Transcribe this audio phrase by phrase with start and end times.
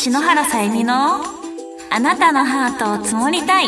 [0.00, 1.16] 篠原さゆみの
[1.90, 3.66] あなたのハートを積もりたい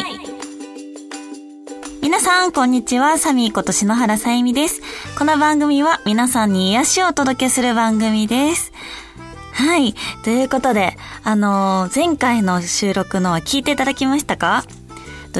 [2.00, 3.18] 皆さん、こんにちは。
[3.18, 4.80] サミーこと篠原さゆみです。
[5.18, 8.72] この番組は皆さんに癒しをお届けする番組です。
[9.54, 9.92] はい。
[10.22, 14.62] ということで、あの、前回の収録のは聞いていただきましたか？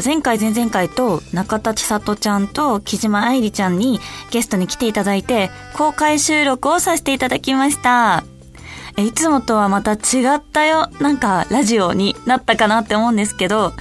[0.05, 4.01] 前回前々回と中田千里ちゃんと木島愛理ちゃんに
[4.33, 8.25] ゲストに来ていただいて公開収録をさせていただきました。
[8.97, 13.73] えいつもとはまた違ったよ、なんかラジオになったかなって思うんですけど、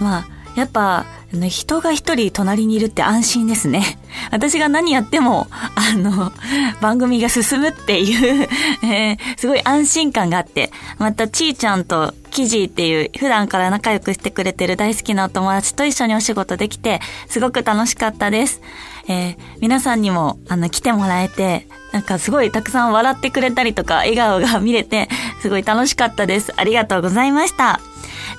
[0.00, 3.98] まあ、やっぱ人が一人隣にいるって安心ですね。
[4.30, 6.32] 私が何やっても、あの、
[6.80, 8.48] 番組が進むっていう
[8.84, 18.60] えー、すごい安心感があって、またちーちゃんとキジーっていう普段から仲良くしてくれてる大好きなお友達と一緒にお仕事できて、すごく楽しかったです。
[19.08, 25.08] えー、皆さんにも、あの、来てもらえて、なんかすごいたくさん笑ってくれたりとか、笑顔が見れて、
[25.40, 26.52] すごい楽しかったです。
[26.56, 27.80] ありがとうございました。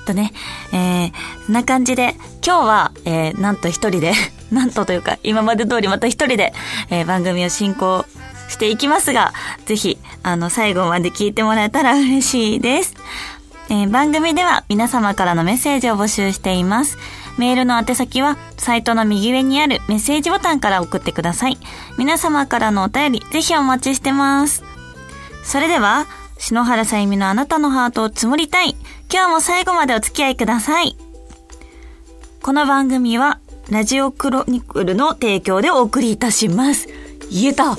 [0.04, 0.32] とね、
[0.72, 1.12] えー、
[1.46, 4.12] そんな感じで、今日は、えー、なんと一人で
[4.52, 6.52] なんとというか、今まで通りまた一人で、
[6.90, 8.04] えー、番組を進行
[8.48, 9.32] していきますが、
[9.66, 12.94] ぜひ、あの、最後まで聞いてもらえたら 嬉しいです。
[13.70, 16.98] えー、番組では皆様からのメッセージを募集しています。
[17.38, 21.58] メールの宛先は、サイトの右上にあるメッセージボタンから送ってください。
[21.98, 24.62] 皆様からのお便り、ぜひお待ちしてます。
[25.42, 26.06] それでは、
[26.38, 28.76] 篠原さゆみのあなたのハートを積もりたい。
[29.12, 30.96] 今日も最後までお付き合いください。
[32.42, 33.38] この番組は、
[33.70, 36.88] ラジオクロニクルの提供でお送りいたします。
[37.30, 37.76] 言えた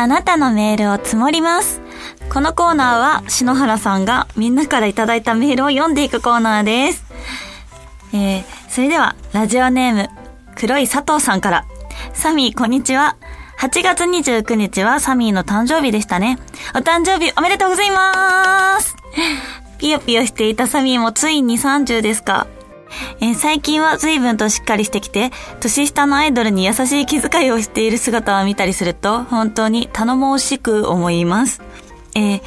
[0.00, 1.80] あなたのメールを積もります。
[2.32, 7.04] このコーナーは篠原さんがみんなからいただいたメールを読んでいくコーナーです。
[8.12, 10.08] えー、それではラジオネーム
[10.54, 11.66] 黒い佐藤さんから。
[12.12, 13.16] サミー、こんにちは。
[13.58, 16.38] 8月29日はサミーの誕生日でしたね。
[16.76, 18.94] お誕生日おめでとうございます
[19.78, 22.46] ピヨピヨしていたサミーもついに30ですか。
[23.20, 31.62] えー、最近は随分としっかりしてきて、年下のアイドルに優しい気遣いをしている姿を見たりすると、本当に頼もしく思います。
[32.14, 32.40] えー、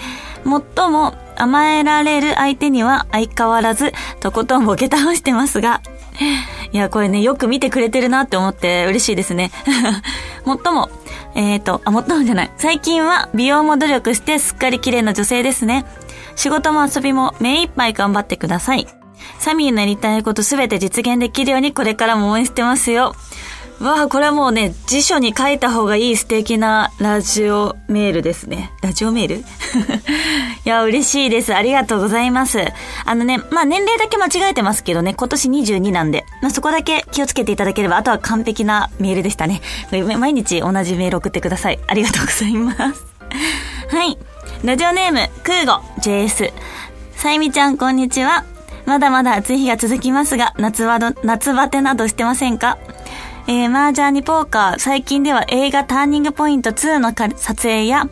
[0.44, 5.81] 最も甘えられる相手には相変わらず、とことんボケ倒してますが、
[6.72, 9.52] いや、これね、よく見てくれてるなって思って嬉しいですね。
[10.46, 10.90] もっとも、
[11.35, 12.52] えっ、ー、と、あ、もっともじゃない。
[12.58, 15.85] 最近は美容も努力してすっかり綺麗な女性ですね。
[16.35, 19.00] 仕事も遊びも目いっぱい頑張ってください。
[19.39, 23.15] サミーのやりたいことすべて実現できるようにこれからも応援してますよ。
[23.81, 28.71] わあ、これはもうね、辞書に書いた方がいい素敵なラジオメールですね。
[28.83, 29.35] ラジオメール？
[29.41, 29.43] い
[30.65, 31.55] や、嬉しいです。
[31.55, 32.63] ありがとうございます。
[33.05, 39.61] あのね、まあ年齢だけ間違えてますけどね、今年22なんで、まあそこだけ気をつけていただければ、あとは完璧なメールでしたね。
[39.91, 41.79] 毎日同じメール送ってください。
[41.87, 43.05] ありがとうございます。
[43.89, 44.15] はい。
[44.63, 46.53] ラジオネーム、空母 JS。
[47.15, 48.45] さゆみちゃん、こんにちは。
[48.85, 52.77] まだまだ暑い日が続きますが、夏は、夏バテなどしてませんか？
[53.47, 58.09] えー、麻雀にポーカー、最近では映画ターニングポイント2の撮影や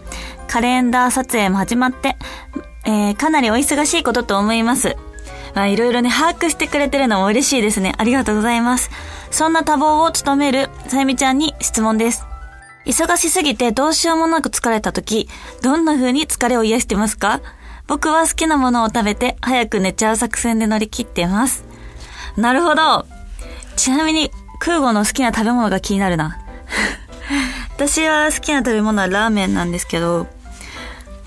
[0.48, 2.18] カレンダー撮影も始まって、
[2.86, 4.96] えー、かなりお忙しいことと思います。
[5.54, 7.94] まあ、いろいろね、把握してくれてるのも嬉しいですね。
[7.98, 8.90] ありがとうございます。
[9.32, 12.26] そんな多忙を務めるさゆみちゃんに質問です。
[12.86, 15.30] 忙しすぎてどうしようもなく疲れた時、
[15.62, 17.42] どんな風に疲れを癒してますか？
[17.90, 21.66] 僕は好きなものを食べて早く寝ちゃう作戦で乗り切ってます。
[22.38, 23.08] なるほど。
[23.76, 24.30] ちなみに
[24.60, 26.38] 空母の好きな食べ物が気になるな。
[27.76, 30.28] 私は好きな食べ物はラーメンなんですけど、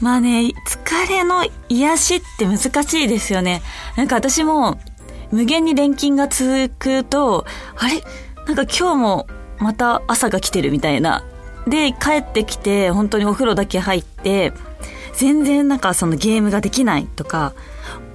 [0.00, 3.60] まあね、疲れの癒しって難しいですよね。
[3.96, 4.78] なんか私も
[5.32, 7.44] 無限に錬金が続くと、
[7.76, 8.04] あれ？
[8.46, 9.26] なんか今日も
[9.58, 11.24] また朝が来てるみたいな。
[11.66, 14.52] で、帰ってきて本当にお風呂だけ入って、
[15.14, 17.54] 全然なんかそのゲームができないとか、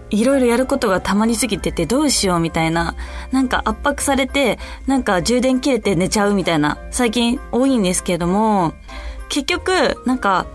[0.09, 2.95] いろいろやることがたまりすぎててどうしようみたいな、
[3.31, 8.74] なんか圧迫されて、なんか充電切れて寝ちゃうみたいな、最近多いんですけれども、
[9.30, 10.45] 結局、なんか、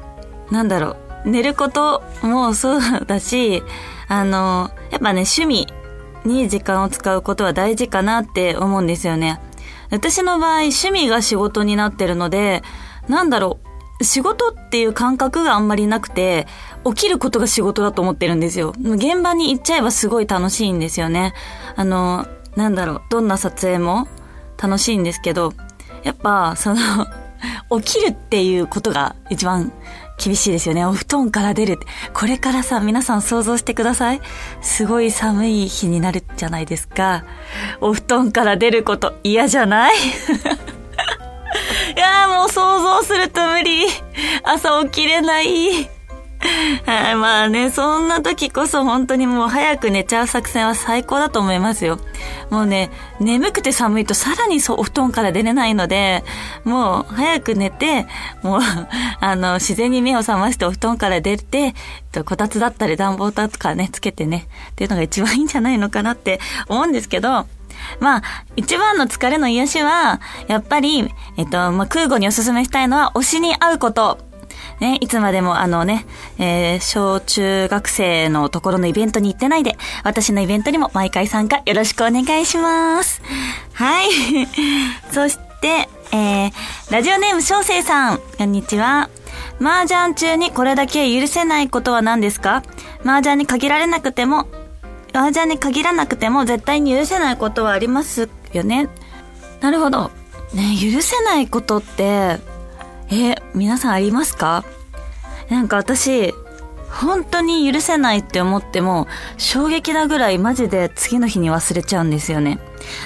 [0.51, 3.63] なんだろう、寝ることもそうだし、
[4.09, 5.67] あの、やっぱね、趣味
[6.25, 9.41] に時間を使うことは大事かなって思うんですよね。
[9.91, 12.63] 私の場合、趣味が仕事になってるので、
[13.09, 16.47] なんだろう、仕事っていう感覚があんまりなくて、
[16.85, 18.75] 起きることが仕事だと思ってるんですよ。
[18.81, 21.35] 現場に行っちゃえばすごい楽しいんですよね。
[21.77, 24.09] あの、なんだろう、どんな撮影も
[24.61, 25.53] 楽しいんですけど、
[26.03, 26.77] やっぱ、その
[27.83, 29.73] 起きるっていうことが一番
[30.23, 30.85] 厳しいですよね。
[30.85, 31.79] お布団から出る。
[32.13, 34.21] これからさ、皆さん想像してください。
[34.61, 37.25] すごい寒い日になるじゃないですか。
[37.81, 39.95] お布団から出ること嫌じゃない？
[42.47, 43.87] う想像すると無理。
[44.43, 46.03] 朝起きれない。
[46.87, 51.99] はい、まあね、そんな時こそ本当にもう早く寝ちゃう作戦は最高だと思いますよ。
[52.51, 52.91] もうね、
[53.21, 56.25] 眠くて寒いとさらにそうお布団から出れないので、
[56.65, 58.07] もう早く寝て、
[58.43, 58.61] もう、
[59.21, 61.75] あの、自然に目を覚ましてお布団から出て、
[62.11, 67.47] とこたつだったり暖房だとかね、つけてね、っていうのが一番いいんじゃないのかなって思うんですけど、
[68.01, 68.23] まあ、
[68.57, 74.19] 一番の疲れの癒しは、やっぱり、えっと、まあ、空母におすすめしたいのは、推しに会うこと。
[74.81, 76.05] ね、いつまでもあのね、
[76.39, 83.23] えー、小中学生のところのイベントに行ってないで、私のイベントにも毎回参加よろしくお願いします。
[83.75, 84.09] はい。
[85.13, 86.53] そして、えー、
[86.91, 89.09] ラジオネーム小生さん、こんにちは。
[89.61, 92.63] 麻雀中にこれだけ許せないことは何ですか？
[93.05, 94.47] 麻雀に限られなくても、
[95.13, 98.89] 麻雀に限らなくても絶対に許せないことはありますよね。
[99.61, 100.11] なるほど。
[100.55, 102.39] ね、許せないことって、
[103.11, 104.65] え、皆さんありますか？
[105.49, 106.35] なんか私、
[106.91, 109.07] 本当に許せないって思っても、
[109.39, 112.59] 衝撃なぐらいマジで次の日に忘れちゃうんですよね。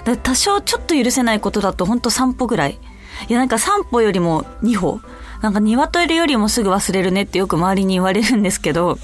[0.04, 2.78] だ多少ちょっと許せないことだと本当3歩ぐらい。
[3.28, 5.00] いやなんか3歩よりも2歩。
[5.42, 8.98] なんか鶏よりもすぐ忘れるねってよく周りに言われるんですけど、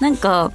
[0.00, 0.50] なんか、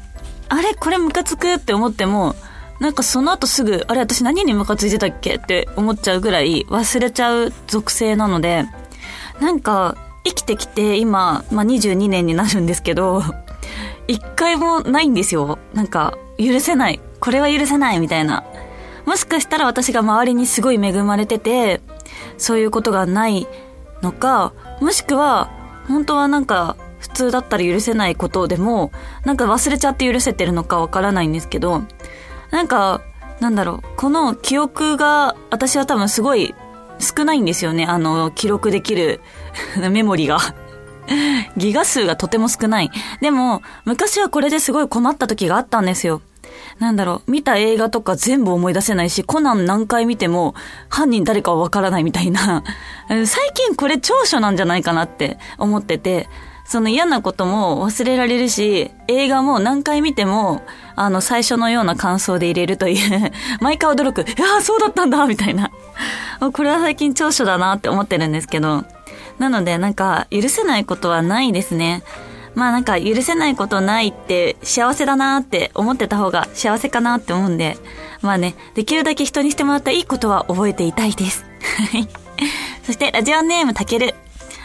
[0.50, 2.36] あれこれムカつくって思っても、
[2.80, 8.66] なんかその後すぐ、あれ私何にムカついてたっけって思っちゃうぐらい忘れちゃう属性なので、
[9.40, 13.24] なんか、生きてきて今、まあ、22年になるんですけど、
[14.08, 15.58] 一回もないんですよ。
[15.74, 17.00] なんか、許せない。
[17.20, 18.44] これは許せないみたいな。
[19.06, 21.82] もしかしたら私が周りにすごい恵まれてて、
[22.38, 23.48] そういうことがない
[24.02, 25.50] のか、もしくは、
[25.88, 28.92] 本当はなんか、普通だったら許せないことでも、
[29.24, 31.84] なんか忘れちゃって許せてるのかわからないんですけど、
[32.52, 33.02] なんか、
[33.40, 36.56] なんだろう、この記憶が、私は多分すごい
[37.00, 37.86] 少ないんですよね。
[37.86, 39.22] あの、記録できる
[39.92, 40.40] メモリが。
[41.56, 42.92] ギガ数がとても少ない。
[43.22, 46.22] でも、昔はこれですごい困った時があったんですよ。
[46.80, 50.54] なんだろう、見た映画とか全部思い出せないし、コナン何回見ても
[50.90, 52.64] 犯人誰かはわからないみたいな。
[53.26, 56.30] 最近これ長所なんじゃないかなって思ってて、
[56.68, 60.62] その嫌なことも忘れられるし、映画も何回見ても、
[60.98, 62.98] あの、最初のような感想で入れるとい
[63.28, 63.32] う
[63.62, 65.72] 毎回驚く、いやそうだったんだみたいな。
[66.52, 68.84] これは最近長所だなって思ってるんですけど、
[69.40, 72.04] なのでなんか、許せないことはないですね。
[72.54, 77.78] まあなんか、許せないことないって幸せだなって思ってた方が幸せかなって思うんで、
[78.22, 81.46] まあね、できるだけ人にしてもらったいいことは覚えていたいです。
[81.92, 82.10] はい。
[82.86, 84.16] そして、ラジオネームたける。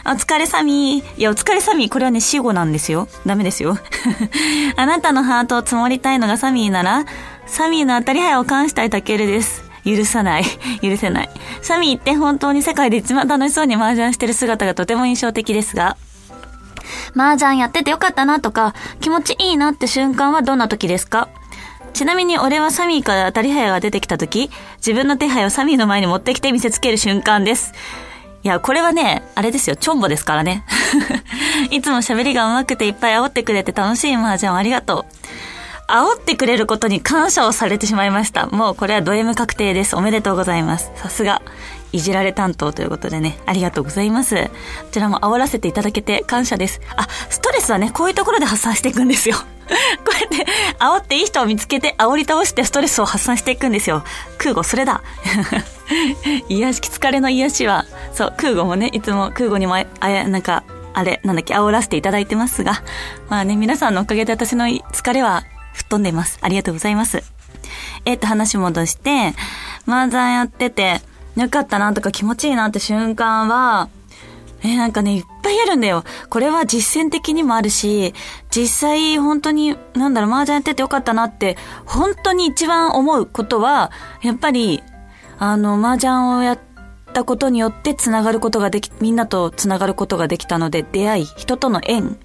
[0.05, 1.19] お疲れサミー。
[1.19, 3.07] いや、お疲れサミー、これはね、死語なんですよ。
[3.25, 3.77] ダメですよ。
[4.75, 7.05] あなたのハートを積もりたいのがサミーなら、
[7.45, 9.63] サミーの当たり牌を関したいタケルです。
[9.85, 10.43] 許さない。
[10.83, 11.29] 許せない。
[11.61, 15.95] サミーって本当に世界で一番楽しそうに麻雀してる姿がとても印象的ですが、
[17.15, 21.29] 麻雀やっててよかったなとか、気持ちいいなって瞬間はどんな時ですか？
[21.93, 27.71] ちなみに俺はサミーから当たり牌が出てきた時、自分の手配をサミーの前に持ってきて見せつける瞬間です。
[28.43, 30.65] いや、これはね、あれですよ、チョンボですからね。
[31.71, 35.23] いつも喋りが上手くていっぱい煽ってくれて楽しい麻雀ありがとう。
[35.87, 38.47] 煽ってくれることに感謝をされてしまいました。
[38.47, 39.95] もうこれはド M 確定です。
[39.95, 40.91] おめでとうございます。
[40.95, 41.41] さすが。
[41.93, 44.35] いじられ担当ということでね、ありがとうございます。
[44.35, 44.49] こ
[44.91, 46.81] ちらも煽らせていただけて感謝です。
[46.97, 49.37] あ、ストレスはね、こういうところで発散していくんですよ。
[50.03, 54.03] こうやって、煽っていい人を見つけて、煽り倒してストレスを発散していくんですよ。
[54.39, 55.01] 空母、それだ。
[56.49, 62.81] 癒し、疲れの癒しは、そう、空母もね、いつも空母にもあ、あなんか、あれ、なんだっけ、煽らせていただいてますが、
[63.29, 66.39] まあね、皆さんのおかげで私の疲れは吹っ飛んでいます。
[66.41, 67.23] ありがとうございます。
[68.05, 69.33] えっ、と、話戻して、
[69.87, 71.01] 麻雀やってて、
[71.35, 73.89] よかったなとか気持ちいいなって瞬間は、
[74.65, 76.05] え、なんかね、いっぱいあるんだよ。
[76.29, 78.13] これは実践的にもあるし、
[78.49, 84.81] 実際本当に、なんだろう、麻雀やっててよかったなって、本当に一番思うことは、やっぱり、
[85.37, 86.59] あの、麻雀をやっ
[87.13, 92.17] たことによって繋がることができ、みんなと繋がることができたので、出会い、人との縁。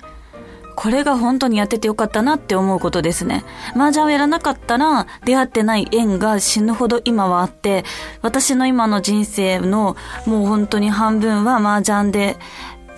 [0.80, 3.44] これが本当にやっててよかったなって思うことですね。
[3.74, 7.84] 麻雀をやらなかったら出会ってない縁が死ぬほど今はあって、
[8.22, 12.36] 私の今の人生のもう本当に半分は麻雀で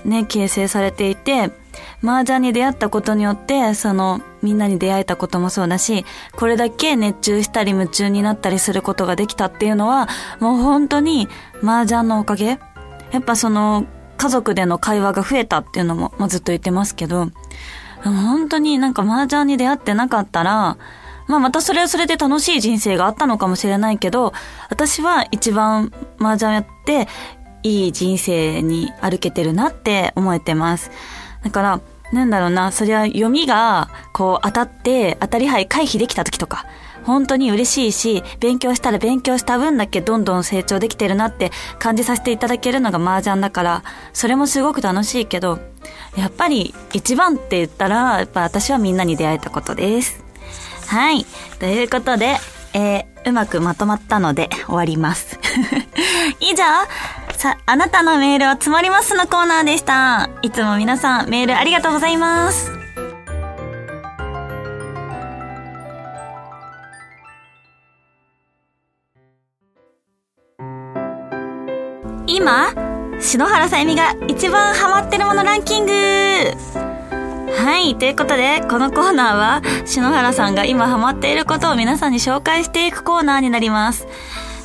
[0.04, 1.52] ね、形成されていて、
[2.04, 6.04] 麻雀に出会ったことによって、その、みんなに出会えたこともそうだし、
[6.36, 10.06] これだけ熱中したり夢中になったりすることができたっていうのは、
[10.38, 11.28] もう本当に
[11.62, 12.58] 麻雀のおかげ
[13.10, 13.86] やっぱその、
[14.20, 17.28] 家族での会話が増えたっていうのも、まあ、ずっと言ってますけど、
[18.04, 20.76] 本当になんか麻雀に出会ってなかったら、
[21.26, 24.34] まあまたそれはそれで楽しい人生があったのかもしれないけど、
[24.68, 27.08] 私は一番麻雀やって
[27.62, 30.90] いい人生に歩けてるなって思えてます。
[31.42, 31.80] だから、
[32.12, 36.66] なんだろうな、そりゃ読みがこう当たって当たり牌回避できた時とか、
[37.04, 45.58] 本当に嬉しいし、勉強したら勉強した分だけどんどん成長できてるなって感じさせていただけるのが麻雀だから、それもすごく楽しいけど、
[46.16, 50.24] やっぱり一番って言ったら、やっぱ私はみんなに出会えたことです。
[50.86, 51.24] はい。
[51.58, 52.36] ということで、
[52.72, 55.38] えー、うまくまとまったので終わります。
[56.40, 56.64] 以上、
[57.36, 60.30] さ、あなたのメールを積もりますのコーナーでした。
[60.42, 62.79] いつも皆さんメールありがとうございます。
[72.40, 72.72] 今、
[73.20, 77.94] 篠原さゆみが一番ハマってるものランキングはい。
[77.96, 84.06] ということで、このコーナーは、篠原さんが今ハマっていることを皆さんに紹介していくコーナーになります。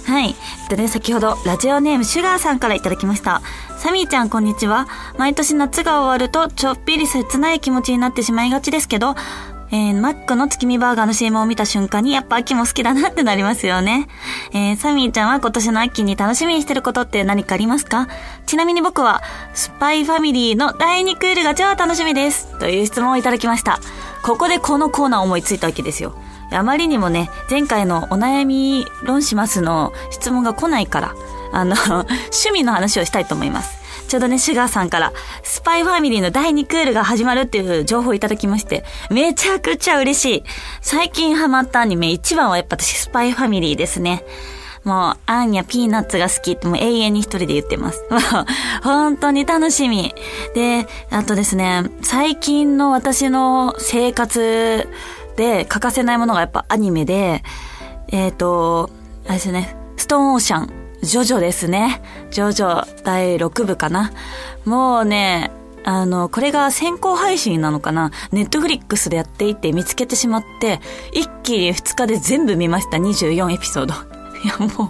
[0.05, 0.35] はい。
[0.69, 3.41] でね、先ほど、ラジオネームシュガーさんからいただきました。
[3.77, 4.87] サミーちゃん、こんにちは。
[5.17, 9.15] 毎年夏が終わると、ちょっぴり切ない気持ちになってしまいがちですけど、
[9.71, 14.07] えー、マックの月見バーガーの CM を見た瞬間にやっぱ秋も好きだなってなりますよね。
[14.53, 18.07] えー、サミーちゃんは今年の秋に楽しみにしてることって何かありますか？
[18.45, 19.21] ちなみに僕は、
[19.53, 22.57] スパイファミリーの第2クールが超楽しみです。
[22.59, 23.79] という質問をいただきました。
[24.23, 26.15] ここでこのコーナーを思いついたわけですよ。
[26.51, 31.15] あまりにもね、前回のお悩み論しますの質問が来ないから、
[31.51, 31.75] あの、
[32.31, 33.84] 趣味の話をしたいと思います。
[34.15, 35.11] ちょうどね、シュガーさんから、
[35.43, 40.43] スパイファミリーの第2クールが始まるっていう情報をいただきまして、めちゃくちゃ嬉しい。
[40.79, 44.23] 最近ハマったアニメ一番はやっぱ私スパイファミリーですね。
[44.85, 48.05] もう、アンやピーナッツが好きってもう永遠に一人で言ってます。
[48.09, 48.21] もう、
[48.83, 50.15] 本当に楽しみ。
[50.53, 54.87] で、あとですね、最近の私の生活
[55.35, 57.43] で欠かせないものがやっぱアニメで、
[58.07, 58.89] えっ、ー、と、
[59.25, 60.74] あれですね、ストーンオーシャン。
[61.05, 62.01] ジョジョですね。
[62.31, 64.11] ジョジョ第6部かな。
[64.65, 65.51] もうね、
[65.83, 70.81] あの、これが先行配信なのかなネットフリックスでやっていて見つけてしまって、
[71.13, 72.97] 一気に2日で全部見ました。
[72.97, 73.93] 24エピソード。
[74.43, 74.89] いやもう、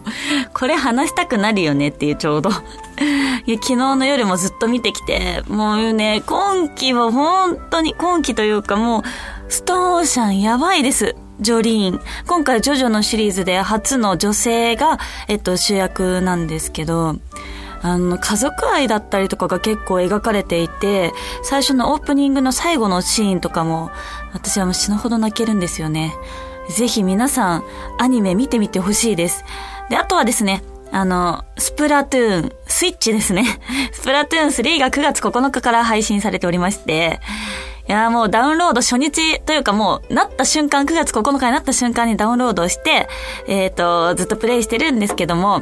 [0.54, 2.50] これ話したくなるよねっていうちょうど。
[2.50, 2.54] い
[3.52, 9.04] や、昨日の夜もずっと見てきて、もうね、今期は本当に、今期というかもう、
[9.50, 11.16] ストーンオーシャンやばいです。
[11.40, 12.02] ジョリーン。
[12.28, 17.18] 今回ジョジョのシリーズで初の女性が、えっと、主役なんですけど、
[17.82, 21.14] あの、家族愛だったりとかが結構描かれていて、
[21.44, 23.92] 最初のオープニングの最後のシーンとかも、
[24.34, 26.16] 私はもう死ぬほど泣けるんですよね。
[26.70, 27.64] ぜひ皆さん、
[28.00, 29.46] アニメ見てみてほしいです。
[29.90, 33.46] で、あとはですね、あの、スプラトゥーン、スイッチですね。
[33.92, 37.20] スプラトゥーン3が9月9日から配信されておりまして、
[37.88, 43.08] いやもうダウンロード初日というかもう、なった瞬間、9月9日になった瞬間にダウンロードして、
[43.48, 45.62] えっ、ー、と、ずっとプレイしてるんですけども、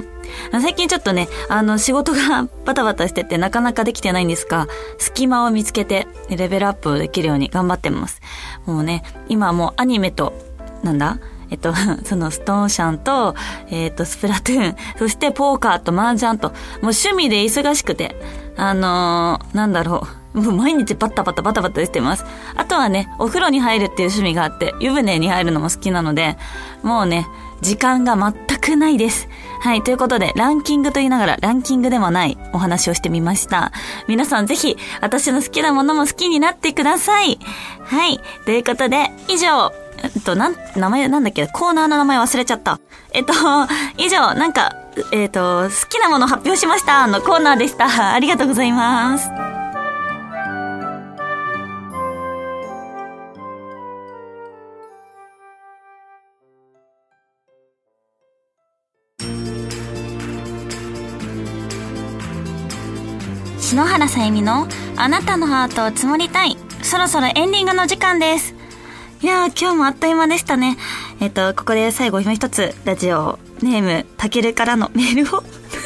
[0.51, 4.67] 最近ちょっとね、あの、仕事がバタバタしててなかなかできてないんですが、
[4.99, 8.21] 隙間を見つけて、レベルアップできるように頑張ってます。
[8.65, 10.33] もうね、今もうアニメと、
[10.81, 11.73] なんだえっと、
[12.05, 13.35] そのストーンシャンと、
[13.69, 18.15] えっと、スプラトゥーン、 そしてポーカーと麻雀と、もう趣味で忙しくて、
[18.55, 20.23] あのー、なんだろう。
[20.33, 22.25] もう毎日バタバタバタバタしてます。
[22.55, 26.37] あとはね、お風呂に入るっていう趣味があって、湯船に入るのも好きなので、
[26.81, 27.27] もうね、
[27.61, 29.29] 時間が全くないです。
[29.61, 33.71] はい、ということで、ランキングと言いながら、ランキングでもないお話をしてみました。
[34.07, 37.39] 皆さんぜひ、私の好きなものも好きになってください。
[37.83, 39.71] はい、ということで、以上、
[40.03, 41.47] えっと、なん、名前なんだっけ？
[41.47, 42.79] コーナーの名前忘れちゃった。
[43.13, 43.33] えっと、
[43.97, 44.75] 以上、なんか、
[45.11, 48.13] えっと、好きなもの発表しましたのコーナーでした。
[48.13, 49.29] ありがとうございます。
[63.59, 64.67] 篠原さゆみの
[64.97, 66.57] あなたのハートを積もりたい。
[66.83, 68.53] そろそろエンディングの時間です。
[69.23, 70.75] いやー、今日もあっという間でしたね。
[71.21, 75.41] えっと、ここで最後今一つ、ラジオネーム、たけるからのメールを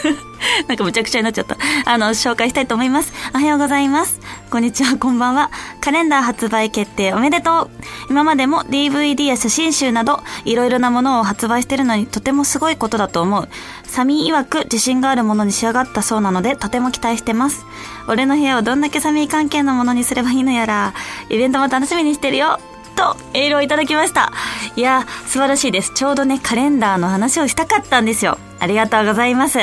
[0.67, 1.55] なんかむちゃくちゃになっちゃった。
[1.85, 3.13] あの、紹介したいと思います。
[3.35, 4.19] おはようございます。
[4.49, 5.51] こんにちは、こんばんは。
[5.81, 7.69] カレンダー発売決定おめでとう。
[8.09, 13.47] 今までも DVD や写真集など、いろいろなものを発売してるのにとてもすごいことだと思う。
[13.83, 17.67] サミー曰く自信があるものに仕上がったそうなので、とても期待してます。
[18.07, 20.95] 俺の部屋をどんだけサミー関係のものにすればいいのやら、
[21.29, 22.59] イベントも楽しみにしてるよ。
[22.97, 24.33] とエールをいただきました。
[24.75, 25.93] いや、素晴らしいです。
[25.93, 28.37] ちょうどね、カレンダーの話をしたかったんですよ。
[28.59, 29.59] ありがとうございます。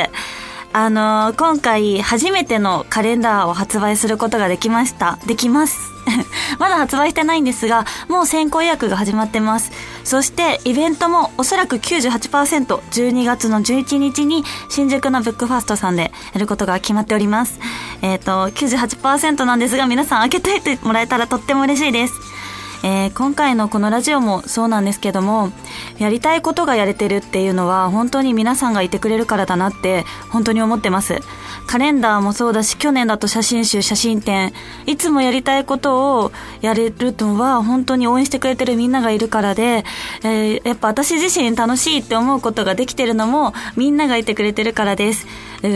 [0.77, 5.19] あのー今回初めてのカレンダーを発売することができました。
[5.27, 5.93] できます。
[6.59, 9.71] まだ発売してないんですが、もう先行予約が始まってます。
[10.05, 17.59] そして、イベントもおそらく98%、12月の11日に新宿のブックファーストさんでやることが決まっております。
[18.03, 22.34] えっ、と、98%なんですが、皆さん開けといてもらえたらとっても嬉しいです。
[22.85, 25.51] えー今回のこのラジオもそうなんですけども
[25.99, 31.21] やりたいことがやれてるっていうのは本当に皆さんがいてくれるからだなって本当に思ってます。
[31.67, 34.53] カレンダーもそうだし去年だと写真集写真展。
[34.87, 39.85] いつもやりたいことをやれるのは本当に応援してくれてるみんながいるからで、
[40.23, 45.27] えーやっぱ私自身楽しいって思うことができてるのもみんながいてくれてるからです。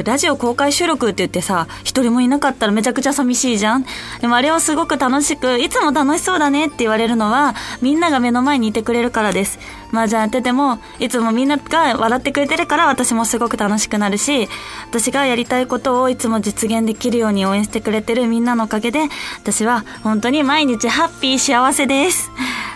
[0.05, 3.87] ラジオ公開収録って言ってさ一人もいなかったらめちゃくちゃ寂しいじゃん。
[4.21, 9.59] でもあれをすごく楽しくいつも楽しそうだねって言われるのはみんなが目の前にいてくれるからです。
[9.93, 14.49] 麻雀やっててもいつもみんなが笑ってくれてるから私もすごく楽しくなるし
[14.89, 19.01] 私がやりたいことをいつも実現できるように応援してくれてるみんなのおかげで
[19.41, 22.31] 私は本当に毎日ハッピー幸せです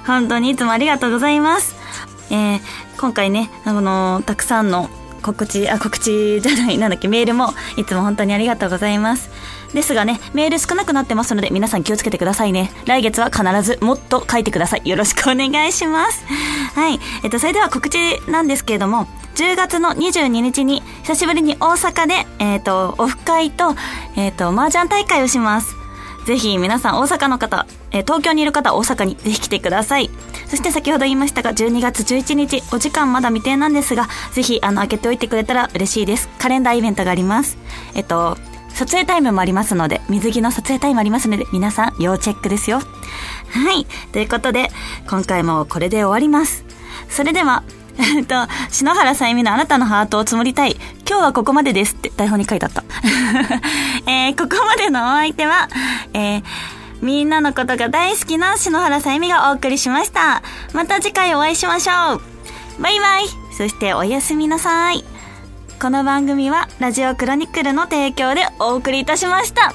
[0.06, 1.76] 本当にいつもありがとうございます
[2.30, 4.88] えー今回ね、あのたくさんの
[5.22, 9.28] 告知、あ、告知じゃない、なんだっけ、メールもいつも本当にありがとうございます。
[9.74, 12.70] ですがね、メール少なくなってますので、皆さん気をつけてくださいね。
[12.86, 14.88] 来月は必ずもっと書いてください。
[14.88, 16.24] よろしくお願いします。
[16.74, 16.98] はい。
[17.22, 17.98] えっと、それでは告知
[18.28, 23.74] なんですけれども、10月の22日に、久しぶりに大阪で、えっ、と、オフ会と、
[24.16, 25.82] えっ、と、麻雀大会をします。
[26.26, 30.10] ぜひ皆さん大阪の方、えー東京にいる方大阪にぜひ来てください。
[30.46, 36.28] そして先ほど言いましたが、12月11日、お時間まだ未定なんですが、ぜひ、あの、開けておいてくれたら嬉しいです。
[36.38, 37.56] カレンダーイベントがあります。
[37.94, 38.36] えっと、
[38.82, 42.78] 撮影タイムもありますので、水着の撮影タイムありますので、皆さん要チェックですよ。
[42.78, 42.84] は
[43.72, 43.86] い。
[44.10, 44.70] ということで、
[45.08, 46.64] 今回もこれで終わります。
[47.08, 47.62] それでは、
[47.98, 48.34] えっと、
[48.70, 50.76] 篠原さゆみのあなたのハートを積もりたい。
[51.08, 52.82] 今日はここまでですって台本に書いてあった。
[54.10, 55.68] えーここまでのお相手は、
[56.12, 56.42] えー
[57.02, 60.42] みんなのことが大好きな篠原さゆみがお送りしました。
[60.72, 62.22] また次回お会いしましょう。
[62.80, 63.24] バイバイ。
[63.56, 65.04] そしておやすみなさい。
[65.82, 69.72] この番組はラジオクロニクルの提供でお送りいたしました。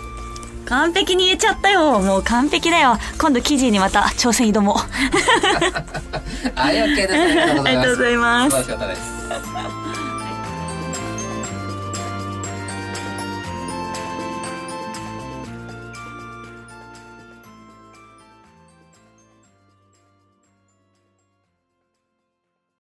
[0.63, 1.99] 完璧に言えちゃったよ。
[1.99, 2.97] もう完璧だよ。
[3.19, 4.77] 今度記事にまた挑戦挑もう。
[6.55, 6.85] ありが
[7.83, 8.55] とうございます。
[8.55, 9.86] ありがとうございます。